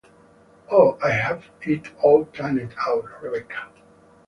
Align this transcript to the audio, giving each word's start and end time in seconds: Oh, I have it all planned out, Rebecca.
Oh, 0.71 0.97
I 1.03 1.11
have 1.11 1.45
it 1.61 1.91
all 2.01 2.25
planned 2.25 2.73
out, 2.87 3.21
Rebecca. 3.21 3.67